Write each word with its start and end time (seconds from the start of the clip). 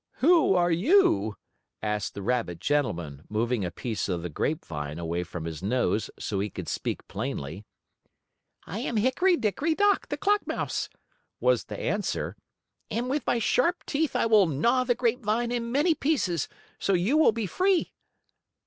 "Who 0.13 0.55
are 0.55 0.71
you?" 0.71 1.35
asked 1.83 2.15
the 2.15 2.23
rabbit 2.23 2.57
gentleman, 2.59 3.21
moving 3.29 3.63
a 3.63 3.69
piece 3.69 4.09
of 4.09 4.23
the 4.23 4.31
grape 4.31 4.65
vine 4.65 4.97
away 4.97 5.21
from 5.23 5.45
his 5.45 5.61
nose, 5.61 6.09
so 6.17 6.39
he 6.39 6.49
could 6.49 6.67
speak 6.67 7.07
plainly. 7.07 7.65
"I 8.65 8.79
am 8.79 8.97
Hickory 8.97 9.37
Dickory 9.37 9.75
Dock, 9.75 10.07
the 10.09 10.17
clock 10.17 10.47
mouse," 10.47 10.89
was 11.39 11.65
the 11.65 11.79
answer, 11.79 12.35
"and 12.89 13.11
with 13.11 13.27
my 13.27 13.37
sharp 13.37 13.85
teeth 13.85 14.15
I 14.15 14.25
will 14.25 14.47
gnaw 14.47 14.85
the 14.85 14.95
grape 14.95 15.23
vine 15.23 15.51
in 15.51 15.71
many 15.71 15.93
pieces 15.93 16.49
so 16.79 16.93
you 16.93 17.15
will 17.15 17.31
be 17.31 17.45
free." 17.45 17.91